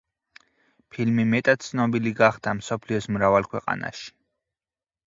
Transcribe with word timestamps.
ფილმი 0.95 1.25
მეტად 1.35 1.67
ცნობილი 1.67 2.15
გახდა 2.23 2.57
მსოფლიოს 2.63 3.11
მრავალ 3.19 3.51
ქვეყანაში. 3.55 4.15